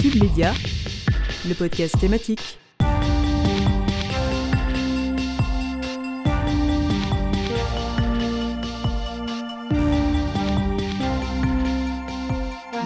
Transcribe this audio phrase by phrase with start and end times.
[0.00, 0.52] Cube Média,
[1.48, 2.58] le podcast thématique.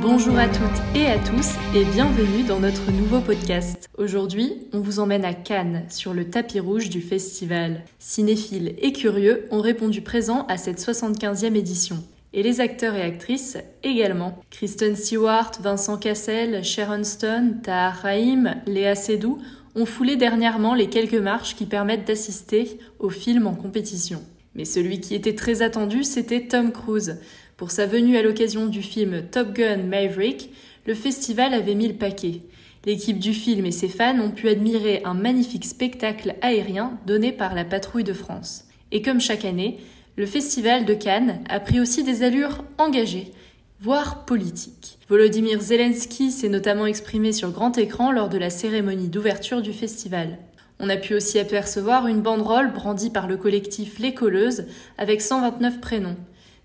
[0.00, 3.88] Bonjour à toutes et à tous et bienvenue dans notre nouveau podcast.
[3.98, 7.82] Aujourd'hui, on vous emmène à Cannes sur le tapis rouge du festival.
[7.98, 12.02] Cinéphiles et curieux ont répondu présent à cette 75e édition.
[12.32, 14.38] Et les acteurs et actrices également.
[14.50, 19.38] Kristen Stewart, Vincent Cassel, Sharon Stone, Tahar Rahim, Léa Seydoux
[19.74, 24.22] ont foulé dernièrement les quelques marches qui permettent d'assister au film en compétition.
[24.54, 27.18] Mais celui qui était très attendu, c'était Tom Cruise.
[27.56, 30.50] Pour sa venue à l'occasion du film Top Gun Maverick,
[30.86, 32.42] le festival avait mis le paquet.
[32.86, 37.54] L'équipe du film et ses fans ont pu admirer un magnifique spectacle aérien donné par
[37.54, 38.64] la Patrouille de France.
[38.92, 39.78] Et comme chaque année,
[40.20, 43.32] le festival de Cannes a pris aussi des allures engagées,
[43.80, 44.98] voire politiques.
[45.08, 50.36] Volodymyr Zelensky s'est notamment exprimé sur grand écran lors de la cérémonie d'ouverture du festival.
[50.78, 54.66] On a pu aussi apercevoir une banderole brandie par le collectif Les Colleuses
[54.98, 56.16] avec 129 prénoms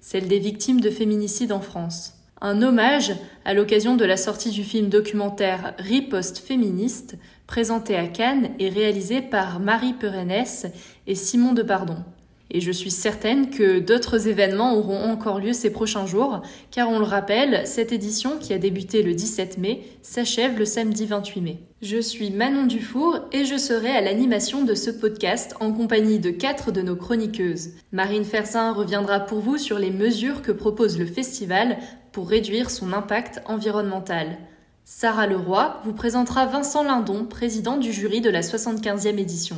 [0.02, 2.14] celle des victimes de féminicide en France.
[2.42, 3.14] Un hommage
[3.46, 9.22] à l'occasion de la sortie du film documentaire Riposte féministe, présenté à Cannes et réalisé
[9.22, 10.46] par Marie Perennes
[11.08, 12.04] et Simon Depardon.
[12.56, 17.00] Et je suis certaine que d'autres événements auront encore lieu ces prochains jours, car on
[17.00, 21.60] le rappelle, cette édition, qui a débuté le 17 mai, s'achève le samedi 28 mai.
[21.82, 26.30] Je suis Manon Dufour et je serai à l'animation de ce podcast en compagnie de
[26.30, 27.72] quatre de nos chroniqueuses.
[27.92, 31.78] Marine Fersin reviendra pour vous sur les mesures que propose le festival
[32.14, 34.38] pour réduire son impact environnemental.
[34.86, 39.58] Sarah Leroy vous présentera Vincent Lindon, président du jury de la 75e édition.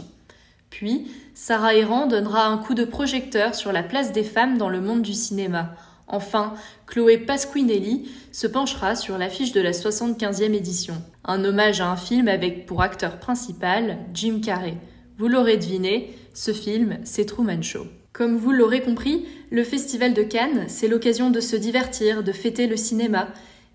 [0.69, 4.81] Puis, Sarah Errand donnera un coup de projecteur sur la place des femmes dans le
[4.81, 5.75] monde du cinéma.
[6.07, 6.53] Enfin,
[6.85, 11.01] Chloé Pasquinelli se penchera sur l'affiche de la 75e édition.
[11.25, 14.77] Un hommage à un film avec pour acteur principal Jim Carrey.
[15.17, 17.87] Vous l'aurez deviné, ce film, c'est Truman Show.
[18.13, 22.67] Comme vous l'aurez compris, le Festival de Cannes, c'est l'occasion de se divertir, de fêter
[22.67, 23.27] le cinéma,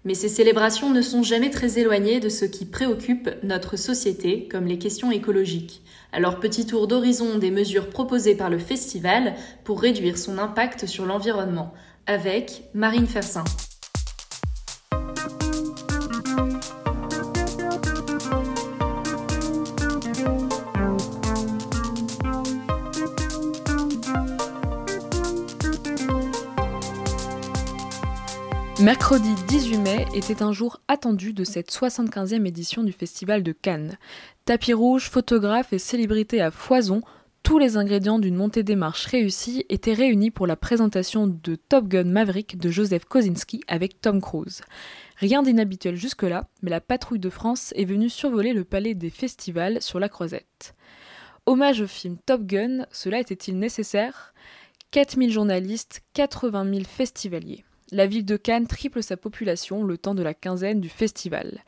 [0.04, 4.66] mais ces célébrations ne sont jamais très éloignées de ce qui préoccupe notre société, comme
[4.66, 5.82] les questions écologiques.
[6.12, 11.06] Alors petit tour d'horizon des mesures proposées par le festival pour réduire son impact sur
[11.06, 11.72] l'environnement,
[12.06, 13.44] avec Marine Fersin.
[28.82, 33.96] Mercredi 18 mai était un jour attendu de cette 75e édition du Festival de Cannes.
[34.44, 37.00] Tapis rouge, photographes et célébrités à foison,
[37.44, 41.86] tous les ingrédients d'une montée des marches réussie étaient réunis pour la présentation de Top
[41.86, 44.62] Gun Maverick de Joseph Kosinski avec Tom Cruise.
[45.16, 49.80] Rien d'inhabituel jusque-là, mais la patrouille de France est venue survoler le palais des festivals
[49.80, 50.74] sur la Croisette.
[51.46, 54.34] Hommage au film Top Gun, cela était-il nécessaire?
[54.90, 60.22] 4000 journalistes, 80 000 festivaliers la ville de Cannes triple sa population le temps de
[60.22, 61.60] la quinzaine du festival.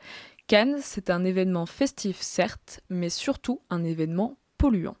[0.47, 4.97] Cannes, c'est un événement festif certes, mais surtout un événement polluant.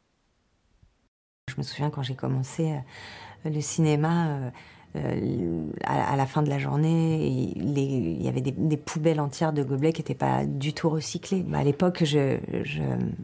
[1.49, 4.49] Je me souviens quand j'ai commencé euh, le cinéma, euh,
[4.95, 9.93] euh, à, la fin de la journée, il y avait des, poubelles entières de gobelets
[9.93, 11.43] qui n'étaient pas du tout recyclés.
[11.43, 12.81] Bah, à l'époque, je, je,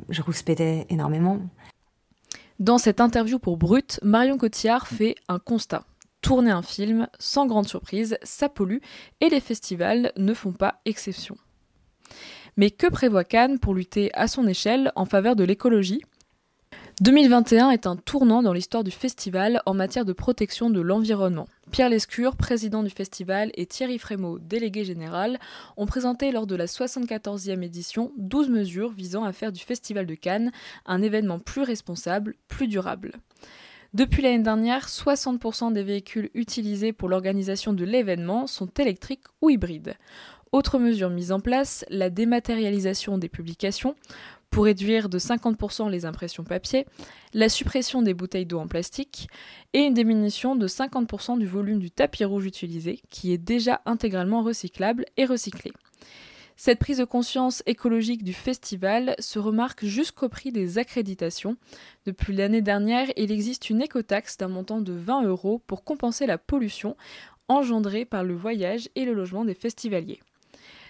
[0.09, 1.39] je rouspétais énormément.
[2.59, 5.85] Dans cette interview pour Brut, Marion Cotillard fait un constat
[6.21, 8.79] tourner un film, sans grande surprise, ça pollue
[9.19, 11.37] et les festivals ne font pas exception.
[12.57, 16.01] Mais que prévoit Cannes pour lutter à son échelle en faveur de l'écologie?
[17.01, 21.47] 2021 est un tournant dans l'histoire du festival en matière de protection de l'environnement.
[21.71, 25.39] Pierre Lescure, président du festival, et Thierry Frémaux, délégué général,
[25.77, 30.13] ont présenté lors de la 74e édition 12 mesures visant à faire du Festival de
[30.13, 30.51] Cannes
[30.85, 33.13] un événement plus responsable, plus durable.
[33.93, 39.95] Depuis l'année dernière, 60% des véhicules utilisés pour l'organisation de l'événement sont électriques ou hybrides.
[40.53, 43.95] Autre mesure mise en place, la dématérialisation des publications
[44.49, 46.85] pour réduire de 50% les impressions papier,
[47.33, 49.27] la suppression des bouteilles d'eau en plastique
[49.73, 54.41] et une diminution de 50% du volume du tapis rouge utilisé qui est déjà intégralement
[54.41, 55.73] recyclable et recyclé.
[56.63, 61.57] Cette prise de conscience écologique du festival se remarque jusqu'au prix des accréditations.
[62.05, 66.37] Depuis l'année dernière, il existe une écotaxe d'un montant de 20 euros pour compenser la
[66.37, 66.95] pollution
[67.47, 70.19] engendrée par le voyage et le logement des festivaliers.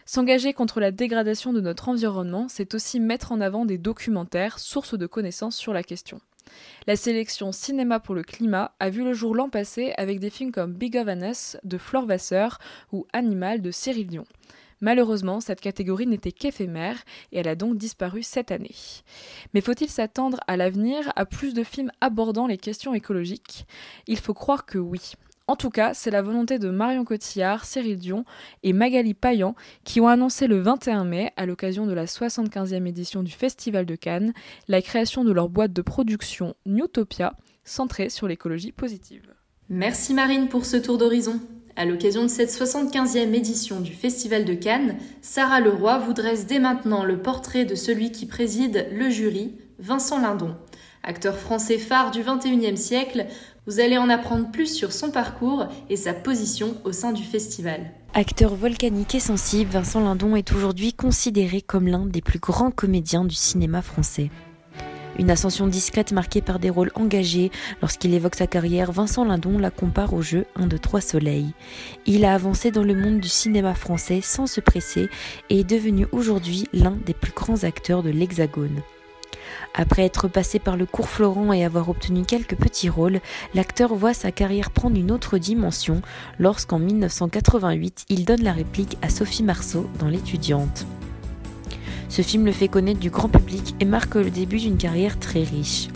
[0.06, 4.98] S'engager contre la dégradation de notre environnement, c'est aussi mettre en avant des documentaires, sources
[4.98, 6.20] de connaissances sur la question.
[6.86, 10.52] La sélection Cinéma pour le climat a vu le jour l'an passé avec des films
[10.52, 11.08] comme Big of
[11.64, 12.60] de Flore Vasseur
[12.92, 14.26] ou Animal de Cyril Dion.
[14.82, 16.98] Malheureusement, cette catégorie n'était qu'éphémère
[17.32, 18.76] et elle a donc disparu cette année.
[19.54, 23.66] Mais faut-il s'attendre à l'avenir à plus de films abordant les questions écologiques?
[24.08, 25.14] Il faut croire que oui.
[25.48, 28.26] En tout cas, c'est la volonté de Marion Cotillard, Cyril Dion
[28.64, 33.22] et Magali Payan qui ont annoncé le 21 mai, à l'occasion de la 75e édition
[33.22, 34.34] du Festival de Cannes,
[34.68, 37.36] la création de leur boîte de production Newtopia,
[37.66, 39.34] centrée sur l'écologie positive.
[39.70, 41.40] Merci Marine pour ce tour d'horizon.
[41.82, 46.60] À l'occasion de cette 75e édition du Festival de Cannes, Sarah Leroy vous dresse dès
[46.60, 50.56] maintenant le portrait de celui qui préside le jury, Vincent Lindon.
[51.02, 53.26] Acteur français phare du XXIe siècle,
[53.66, 57.90] vous allez en apprendre plus sur son parcours et sa position au sein du festival.
[58.14, 63.26] Acteur volcanique et sensible, Vincent Lindon est aujourd'hui considéré comme l'un des plus grands comédiens
[63.26, 64.30] du cinéma français.
[65.20, 67.52] Une ascension discrète marquée par des rôles engagés.
[67.82, 71.54] Lorsqu'il évoque sa carrière, Vincent Lindon la compare au jeu 1 de 3 soleils.
[72.06, 75.10] Il a avancé dans le monde du cinéma français sans se presser
[75.50, 78.82] et est devenu aujourd'hui l'un des plus grands acteurs de l'Hexagone.
[79.74, 83.20] Après être passé par le cours Florent et avoir obtenu quelques petits rôles,
[83.54, 86.02] l'acteur voit sa carrière prendre une autre dimension
[86.40, 90.86] lorsqu'en 1988, il donne la réplique à Sophie Marceau dans L'étudiante.
[92.12, 95.44] Ce film le fait connaître du grand public et marque le début d'une carrière très
[95.44, 95.88] riche.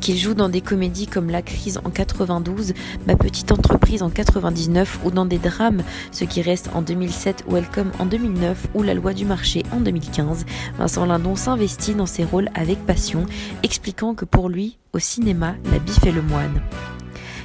[0.00, 2.72] Qu'il joue dans des comédies comme La crise en 92,
[3.06, 7.90] Ma petite entreprise en 99 ou dans des drames, Ce qui reste en 2007, Welcome
[7.98, 10.46] en 2009 ou La loi du marché en 2015,
[10.78, 13.26] Vincent Lindon s'investit dans ses rôles avec passion,
[13.62, 16.62] expliquant que pour lui, au cinéma, la bif est le moine.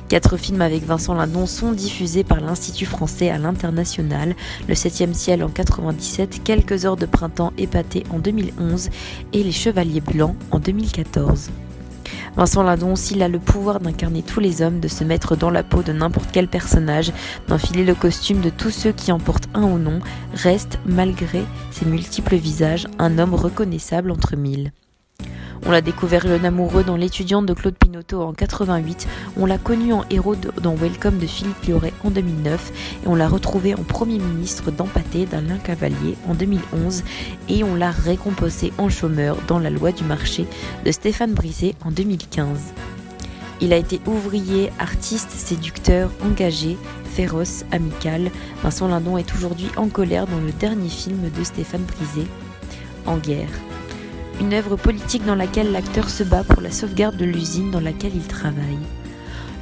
[0.09, 4.35] Quatre films avec Vincent Lindon sont diffusés par l'Institut français à l'international,
[4.67, 8.89] Le Septième ciel en 97, Quelques heures de printemps épaté en 2011
[9.33, 11.49] et Les Chevaliers blancs en 2014.
[12.35, 15.63] Vincent Lindon, s'il a le pouvoir d'incarner tous les hommes, de se mettre dans la
[15.63, 17.11] peau de n'importe quel personnage,
[17.47, 19.99] d'enfiler le costume de tous ceux qui en portent un ou non,
[20.33, 24.71] reste, malgré ses multiples visages, un homme reconnaissable entre mille.
[25.65, 29.07] On l'a découvert jeune amoureux dans L'étudiante de Claude Pinoteau en 88,
[29.37, 32.71] on l'a connu en héros dans Welcome de Philippe Lioré en 2009
[33.05, 37.03] et on l'a retrouvé en Premier ministre d'Empathé d'Alain Cavalier en 2011
[37.47, 40.47] et on l'a récompensé en chômeur dans La loi du marché
[40.83, 42.73] de Stéphane Brisé en 2015.
[43.61, 48.31] Il a été ouvrier, artiste, séducteur, engagé, féroce, amical.
[48.63, 52.27] Vincent Lindon est aujourd'hui en colère dans le dernier film de Stéphane Brisé,
[53.05, 53.47] En guerre
[54.39, 58.15] une œuvre politique dans laquelle l'acteur se bat pour la sauvegarde de l'usine dans laquelle
[58.15, 58.79] il travaille.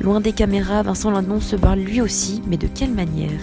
[0.02, 3.40] Loin des caméras, Vincent Lindon se bat lui aussi, mais de quelle manière?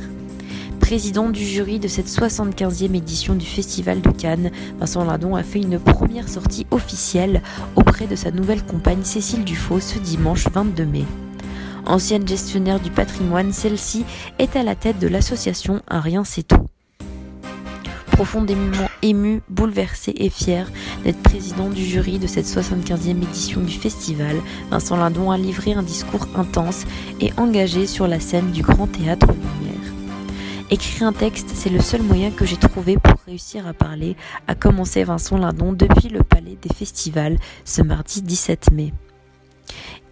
[0.80, 5.60] Président du jury de cette 75e édition du Festival de Cannes, Vincent Lindon a fait
[5.60, 7.42] une première sortie officielle
[7.76, 11.04] auprès de sa nouvelle compagne Cécile Dufaux ce dimanche 22 mai.
[11.84, 14.04] Ancienne gestionnaire du patrimoine, celle-ci
[14.38, 16.66] est à la tête de l'association Un rien c'est tout
[18.18, 20.70] profondément ému, bouleversé et fier
[21.04, 24.36] d'être président du jury de cette 75e édition du festival,
[24.70, 26.84] Vincent Lindon a livré un discours intense
[27.20, 29.92] et engagé sur la scène du Grand Théâtre Lumière.
[30.70, 34.16] Écrire un texte, c'est le seul moyen que j'ai trouvé pour réussir à parler,
[34.46, 38.92] a commencé Vincent Lindon depuis le Palais des Festivals ce mardi 17 mai.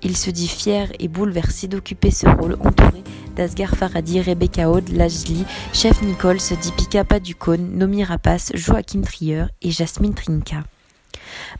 [0.02, 3.02] Il se dit fier et bouleversé d'occuper ce rôle entouré
[3.34, 10.14] d'Asghar Faradi, Rebecca Aude, Lajli, Chef Nicole, Dipika Padukone, Nomi Rapace, Joachim Trier et Jasmine
[10.14, 10.64] Trinka.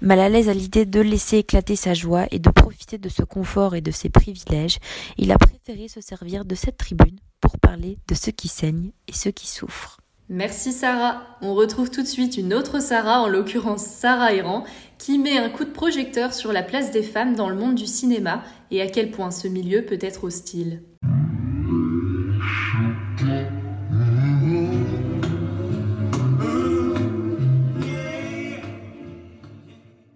[0.01, 3.23] Mal à l'aise à l'idée de laisser éclater sa joie et de profiter de ce
[3.23, 4.79] confort et de ses privilèges,
[5.19, 9.13] il a préféré se servir de cette tribune pour parler de ceux qui saignent et
[9.13, 9.99] ceux qui souffrent.
[10.29, 11.23] Merci Sarah.
[11.41, 14.65] On retrouve tout de suite une autre Sarah, en l'occurrence Sarah Errant,
[14.99, 17.87] qui met un coup de projecteur sur la place des femmes dans le monde du
[17.87, 18.43] cinéma
[18.73, 20.83] et à quel point ce milieu peut être hostile.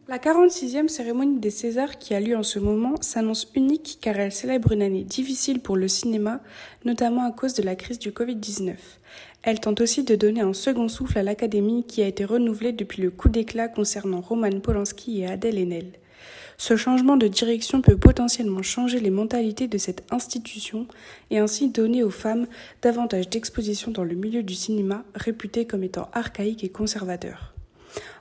[0.08, 4.32] La 46e cérémonie des Césars qui a lieu en ce moment s'annonce unique car elle
[4.32, 6.40] célèbre une année difficile pour le cinéma,
[6.84, 8.74] notamment à cause de la crise du Covid-19.
[9.42, 13.00] Elle tente aussi de donner un second souffle à l'Académie qui a été renouvelée depuis
[13.00, 15.92] le coup d'éclat concernant Roman Polanski et Adèle Haenel.
[16.58, 20.86] Ce changement de direction peut potentiellement changer les mentalités de cette institution
[21.30, 22.46] et ainsi donner aux femmes
[22.82, 27.54] davantage d'exposition dans le milieu du cinéma réputé comme étant archaïque et conservateur.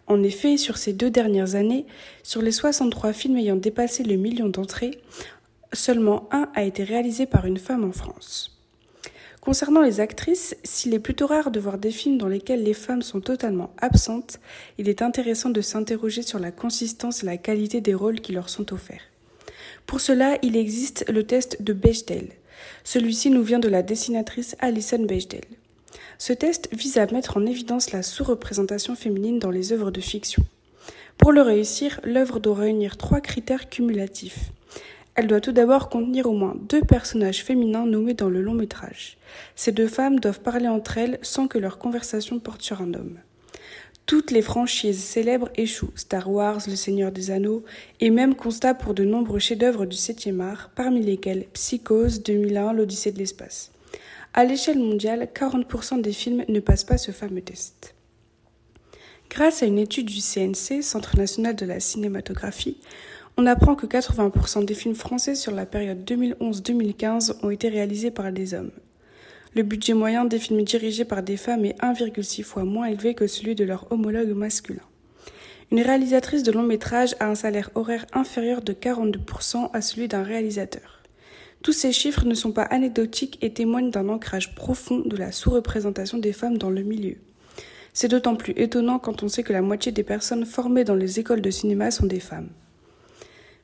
[0.08, 1.86] En effet, sur ces deux dernières années,
[2.24, 5.02] sur les 63 films ayant dépassé le million d'entrées,
[5.74, 8.59] seulement un a été réalisé par une femme en France.
[9.42, 13.02] Concernant les actrices, s'il est plutôt rare de voir des films dans lesquels les femmes
[13.02, 14.40] sont totalement absentes,
[14.78, 18.50] il est intéressant de s'interroger sur la consistance et la qualité des rôles qui leur
[18.50, 19.04] sont offerts.
[19.86, 22.30] Pour cela, il existe le test de Bechdel.
[22.84, 25.46] Celui-ci nous vient de la dessinatrice Alison Bechdel.
[26.18, 30.44] Ce test vise à mettre en évidence la sous-représentation féminine dans les œuvres de fiction.
[31.18, 34.52] Pour le réussir, l'œuvre doit réunir trois critères cumulatifs.
[35.20, 39.18] Elle doit tout d'abord contenir au moins deux personnages féminins nommés dans le long métrage.
[39.54, 43.18] Ces deux femmes doivent parler entre elles sans que leur conversation porte sur un homme.
[44.06, 47.66] Toutes les franchises célèbres échouent, Star Wars, Le Seigneur des Anneaux,
[48.00, 53.12] et même constat pour de nombreux chefs-d'œuvre du 7e art, parmi lesquels Psychose, 2001, L'Odyssée
[53.12, 53.74] de l'espace.
[54.34, 57.94] À l'échelle mondiale, 40% des films ne passent pas ce fameux test.
[59.30, 62.78] Grâce à une étude du CNC, Centre national de la cinématographie,
[63.42, 68.34] on apprend que 80% des films français sur la période 2011-2015 ont été réalisés par
[68.34, 68.72] des hommes.
[69.56, 73.28] Le budget moyen des films dirigés par des femmes est 1,6 fois moins élevé que
[73.28, 74.84] celui de leur homologue masculin.
[75.72, 80.24] Une réalisatrice de long métrage a un salaire horaire inférieur de 42% à celui d'un
[80.24, 81.02] réalisateur.
[81.64, 86.18] Tous ces chiffres ne sont pas anecdotiques et témoignent d'un ancrage profond de la sous-représentation
[86.18, 87.16] des femmes dans le milieu.
[87.94, 91.22] C'est d'autant plus étonnant quand on sait que la moitié des personnes formées dans les
[91.22, 92.50] écoles de cinéma sont des femmes.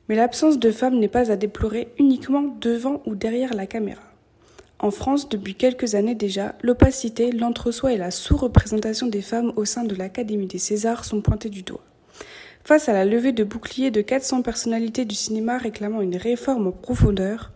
[0.08, 4.02] Mais l'absence de femmes n'est pas à déplorer uniquement devant ou derrière la caméra.
[4.78, 9.84] En France, depuis quelques années déjà, l'opacité, l'entre-soi et la sous-représentation des femmes au sein
[9.84, 11.84] de l'Académie des Césars sont pointés du doigt.
[12.62, 16.72] Face à la levée de boucliers de 400 personnalités du cinéma réclamant une réforme en
[16.72, 17.52] profondeur,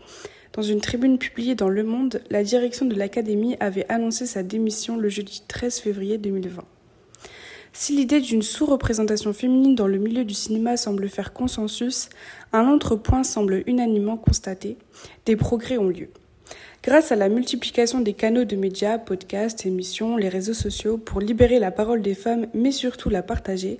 [0.52, 4.96] dans une tribune publiée dans Le Monde, la direction de l'Académie avait annoncé sa démission
[4.96, 6.64] le jeudi 13 février 2020.
[7.72, 12.08] Si l'idée d'une sous-représentation féminine dans le milieu du cinéma semble faire consensus,
[12.52, 14.76] un autre point semble unanimement constaté,
[15.24, 16.08] des progrès ont lieu.
[16.82, 21.58] Grâce à la multiplication des canaux de médias, podcasts, émissions, les réseaux sociaux pour libérer
[21.58, 23.78] la parole des femmes mais surtout la partager,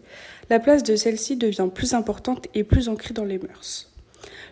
[0.51, 3.91] la place de celle-ci devient plus importante et plus ancrée dans les mœurs.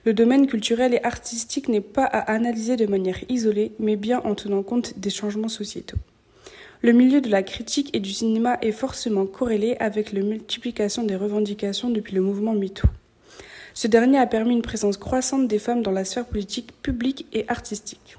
[0.04, 4.35] Le domaine culturel et artistique n'est pas à analyser de manière isolée mais bien en
[4.35, 5.99] tenant compte des changements sociétaux.
[6.80, 11.16] Le milieu de la critique et du cinéma est forcément corrélé avec la multiplication des
[11.16, 12.87] revendications depuis le mouvement MeToo.
[13.75, 17.44] Ce dernier a permis une présence croissante des femmes dans la sphère politique, publique et
[17.49, 18.18] artistique.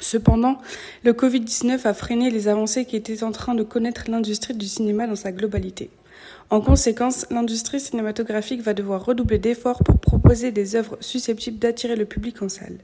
[0.00, 0.58] Cependant,
[1.02, 5.08] le Covid-19 a freiné les avancées qui étaient en train de connaître l'industrie du cinéma
[5.08, 5.90] dans sa globalité.
[6.50, 12.04] En conséquence, l'industrie cinématographique va devoir redoubler d'efforts pour proposer des œuvres susceptibles d'attirer le
[12.04, 12.78] public en salle.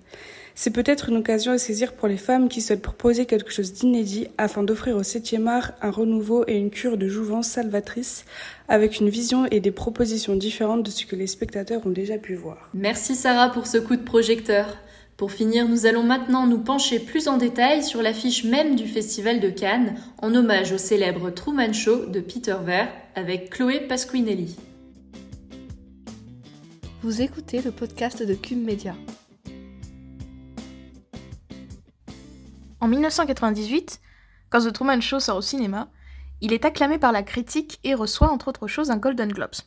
[0.54, 4.28] C'est peut-être une occasion à saisir pour les femmes qui souhaitent proposer quelque chose d'inédit
[4.38, 8.24] afin d'offrir au 7e art un renouveau et une cure de jouvence salvatrice
[8.68, 12.34] avec une vision et des propositions différentes de ce que les spectateurs ont déjà pu
[12.34, 12.68] voir.
[12.74, 14.76] Merci Sarah pour ce coup de projecteur.
[15.16, 19.38] Pour finir, nous allons maintenant nous pencher plus en détail sur l'affiche même du Festival
[19.38, 24.56] de Cannes, en hommage au célèbre Truman Show de Peter Ver avec Chloé Pasquinelli.
[27.02, 28.94] Vous écoutez le podcast de Cube Media.
[32.80, 34.00] En 1998,
[34.48, 35.88] quand The Truman Show sort au cinéma,
[36.40, 39.60] il est acclamé par la critique et reçoit entre autres choses un Golden Globes.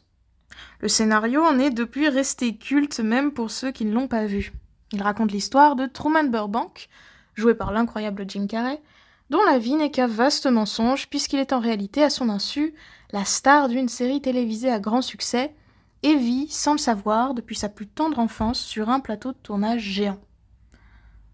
[0.79, 4.53] Le scénario en est depuis resté culte même pour ceux qui ne l'ont pas vu.
[4.91, 6.89] Il raconte l'histoire de Truman Burbank,
[7.35, 8.81] joué par l'incroyable Jim Carrey,
[9.29, 12.73] dont la vie n'est qu'un vaste mensonge puisqu'il est en réalité à son insu
[13.11, 15.53] la star d'une série télévisée à grand succès
[16.01, 19.81] et vit, sans le savoir, depuis sa plus tendre enfance sur un plateau de tournage
[19.81, 20.19] géant.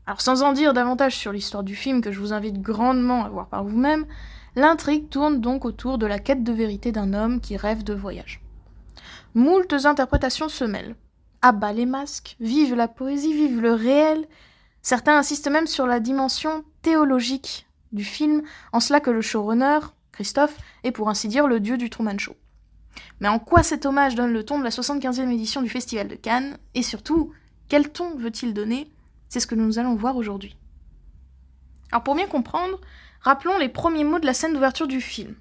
[0.09, 3.29] Alors sans en dire davantage sur l'histoire du film que je vous invite grandement à
[3.29, 4.07] voir par vous-même,
[4.55, 8.41] l'intrigue tourne donc autour de la quête de vérité d'un homme qui rêve de voyage.
[9.35, 10.95] Moultes interprétations se mêlent,
[11.43, 14.25] bas les masques, vive la poésie, vive le réel.
[14.81, 18.41] Certains insistent même sur la dimension théologique du film,
[18.73, 19.77] en cela que le showrunner,
[20.11, 22.35] Christophe, est pour ainsi dire le dieu du Truman Show.
[23.19, 26.15] Mais en quoi cet hommage donne le ton de la 75e édition du Festival de
[26.15, 26.57] Cannes?
[26.73, 27.31] Et surtout,
[27.67, 28.89] quel ton veut-il donner
[29.29, 30.57] C'est ce que nous allons voir aujourd'hui.
[31.91, 32.79] Alors pour bien comprendre,
[33.21, 35.35] rappelons les premiers mots de la scène d'ouverture du film.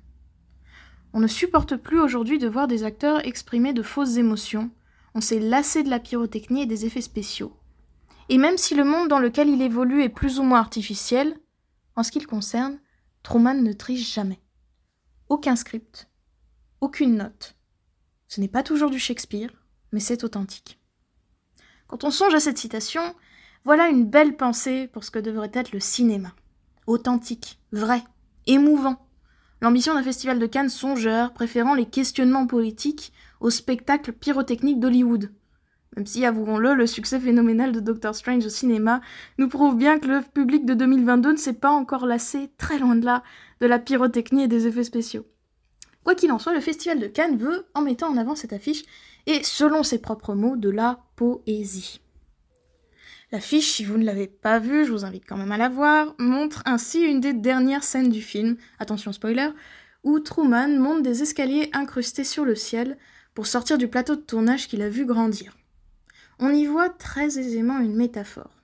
[1.12, 4.70] On ne supporte plus aujourd'hui de voir des acteurs exprimer de fausses émotions,
[5.14, 7.56] on s'est lassé de la pyrotechnie et des effets spéciaux.
[8.28, 11.34] Et même si le monde dans lequel il évolue est plus ou moins artificiel,
[11.96, 12.78] en ce qui le concerne,
[13.22, 14.40] Truman ne triche jamais.
[15.28, 16.08] Aucun script,
[16.80, 17.56] aucune note.
[18.28, 19.50] Ce n'est pas toujours du Shakespeare,
[19.92, 20.78] mais c'est authentique.
[21.86, 23.14] Quand on songe à cette citation,
[23.68, 26.32] voilà une belle pensée pour ce que devrait être le cinéma.
[26.86, 28.02] Authentique, vrai,
[28.46, 28.96] émouvant.
[29.60, 35.30] L'ambition d'un festival de Cannes songeur, préférant les questionnements politiques au spectacle pyrotechnique d'Hollywood.
[35.94, 39.02] Même si, avouons-le, le succès phénoménal de Doctor Strange au cinéma
[39.36, 42.96] nous prouve bien que le public de 2022 ne s'est pas encore lassé, très loin
[42.96, 43.22] de là,
[43.60, 45.26] de la pyrotechnie et des effets spéciaux.
[46.04, 48.84] Quoi qu'il en soit, le Festival de Cannes veut, en mettant en avant cette affiche,
[49.26, 52.00] et selon ses propres mots, de la poésie.
[53.30, 56.14] L'affiche, si vous ne l'avez pas vue, je vous invite quand même à la voir,
[56.18, 59.50] montre ainsi une des dernières scènes du film, attention spoiler,
[60.02, 62.96] où Truman monte des escaliers incrustés sur le ciel
[63.34, 65.58] pour sortir du plateau de tournage qu'il a vu grandir.
[66.38, 68.62] On y voit très aisément une métaphore.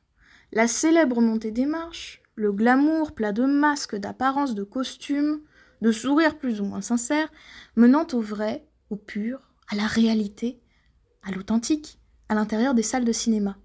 [0.51, 5.41] La célèbre montée des marches, le glamour plat de masques, d'apparence, de costumes,
[5.83, 7.31] de sourires plus ou moins sincères,
[7.77, 10.59] menant au vrai, au pur, à la réalité,
[11.23, 11.99] à l'authentique,
[12.31, 13.59] à l'intérieur des salles de cinéma.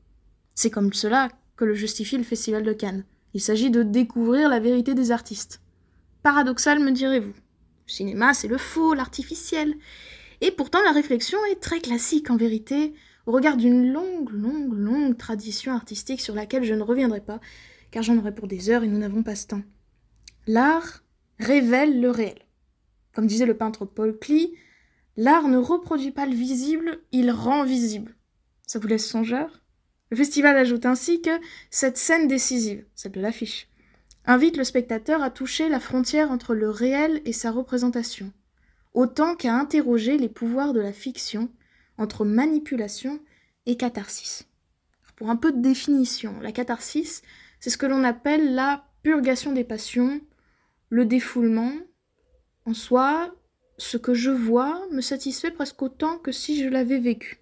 [0.61, 3.05] C'est comme cela que le justifie le Festival de Cannes.
[3.33, 5.61] Il s'agit de découvrir la vérité des artistes.
[6.21, 7.31] Paradoxal, me direz-vous.
[7.31, 9.73] Le cinéma, c'est le faux, l'artificiel.
[10.41, 12.93] Et pourtant, la réflexion est très classique en vérité,
[13.25, 17.39] au regard d'une longue, longue, longue tradition artistique sur laquelle je ne reviendrai pas,
[17.89, 19.63] car j'en aurais pour des heures et nous n'avons pas ce temps.
[20.45, 21.05] L'art
[21.39, 22.39] révèle le réel.
[23.13, 24.55] Comme disait le peintre Paul Klee,
[25.15, 28.17] l'art ne reproduit pas le visible, il rend visible.
[28.67, 29.61] Ça vous laisse songeur?
[30.09, 31.29] Le festival ajoute ainsi que
[31.69, 33.69] cette scène décisive, celle de l'affiche,
[34.25, 38.31] invite le spectateur à toucher la frontière entre le réel et sa représentation,
[38.93, 41.49] autant qu'à interroger les pouvoirs de la fiction
[41.97, 43.19] entre manipulation
[43.65, 44.47] et catharsis.
[45.15, 47.21] Pour un peu de définition, la catharsis,
[47.59, 50.21] c'est ce que l'on appelle la purgation des passions,
[50.89, 51.73] le défoulement.
[52.65, 53.35] En soi,
[53.77, 57.38] ce que je vois me satisfait presque autant que si je l'avais vécu.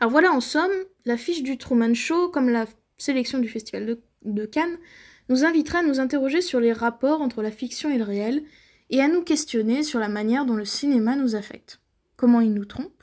[0.00, 0.72] Alors voilà, en somme,
[1.04, 2.66] l'affiche du Truman Show, comme la
[2.98, 4.78] sélection du Festival de, de Cannes,
[5.28, 8.42] nous inviterait à nous interroger sur les rapports entre la fiction et le réel,
[8.90, 11.80] et à nous questionner sur la manière dont le cinéma nous affecte.
[12.16, 13.02] Comment il nous trompe,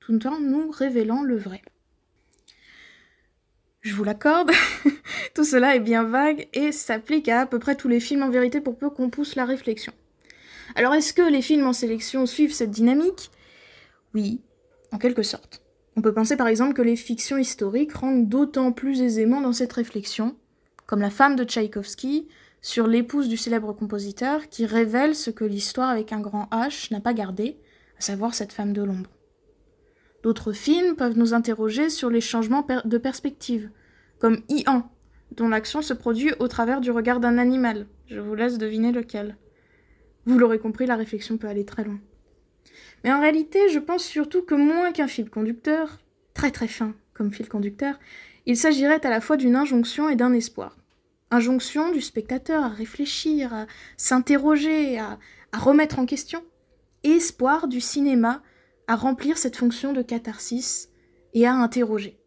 [0.00, 1.62] tout en nous révélant le vrai.
[3.80, 4.50] Je vous l'accorde,
[5.34, 8.28] tout cela est bien vague et s'applique à à peu près tous les films en
[8.28, 9.92] vérité pour peu qu'on pousse la réflexion.
[10.74, 13.30] Alors est-ce que les films en sélection suivent cette dynamique?
[14.14, 14.42] Oui,
[14.92, 15.59] en quelque sorte.
[15.96, 19.72] On peut penser par exemple que les fictions historiques rentrent d'autant plus aisément dans cette
[19.72, 20.36] réflexion,
[20.86, 22.28] comme La femme de Tchaïkovski,
[22.62, 27.00] sur l'épouse du célèbre compositeur qui révèle ce que l'histoire avec un grand H n'a
[27.00, 27.58] pas gardé,
[27.98, 29.10] à savoir cette femme de l'ombre.
[30.22, 33.70] D'autres films peuvent nous interroger sur les changements de perspective,
[34.18, 34.90] comme Ian,
[35.32, 37.86] dont l'action se produit au travers du regard d'un animal.
[38.06, 39.36] Je vous laisse deviner lequel.
[40.26, 41.98] Vous l'aurez compris, la réflexion peut aller très loin.
[43.04, 45.98] Mais en réalité, je pense surtout que moins qu'un fil conducteur,
[46.34, 47.98] très très fin comme fil conducteur,
[48.46, 50.76] il s'agirait à la fois d'une injonction et d'un espoir.
[51.30, 55.18] Injonction du spectateur à réfléchir, à s'interroger, à,
[55.52, 56.42] remettre en question,
[57.04, 58.42] espoir du cinéma
[58.86, 60.88] à remplir cette fonction de catharsis
[61.34, 62.18] et à interroger.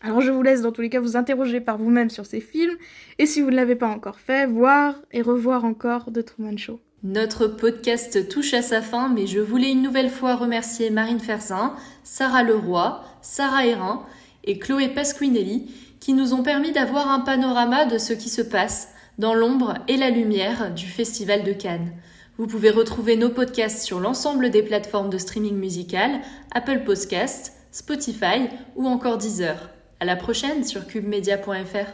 [0.00, 2.76] Alors je vous laisse dans tous les cas vous interroger par vous-même sur ces films,
[3.18, 6.80] et si vous ne l'avez pas encore fait, voir et revoir encore The Truman Show.
[7.04, 11.74] Notre podcast touche à sa fin, mais je voulais une nouvelle fois remercier Marine Ferzin,
[12.04, 14.06] Sarah Leroy, Sarah Hérin
[14.44, 18.90] et Chloé Pasquinelli qui nous ont permis d'avoir un panorama de ce qui se passe
[19.18, 21.92] dans l'ombre et la lumière du Festival de Cannes.
[22.38, 26.20] Vous pouvez retrouver nos podcasts sur l'ensemble des plateformes de streaming musical,
[26.52, 29.70] Apple Podcasts, Spotify ou encore Deezer.
[29.98, 31.88] À la prochaine sur cubemedia.fr.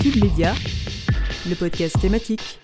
[0.00, 0.24] Cube
[1.48, 2.58] le podcast thématique.